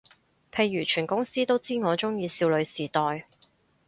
[0.51, 3.27] 譬如全公司都知我鍾意少女時代